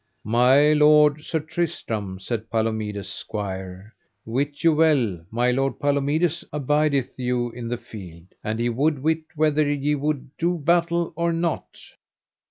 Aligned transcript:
My 0.25 0.73
lord 0.73 1.21
Sir 1.21 1.39
Tristram, 1.41 2.17
said 2.19 2.49
Palomides' 2.49 3.07
squire, 3.07 3.93
wit 4.25 4.63
you 4.63 4.73
well 4.73 5.23
my 5.29 5.51
lord, 5.51 5.79
Palomides, 5.79 6.43
abideth 6.51 7.19
you 7.19 7.51
in 7.51 7.67
the 7.67 7.77
field, 7.77 8.25
and 8.43 8.57
he 8.59 8.67
would 8.67 8.97
wit 9.03 9.21
whether 9.35 9.71
ye 9.71 9.93
would 9.93 10.35
do 10.39 10.57
battle 10.57 11.13
or 11.15 11.31
not. 11.31 11.77